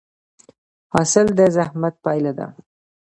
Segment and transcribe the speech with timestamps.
[0.93, 2.47] حاصل د زحمت پایله ده؟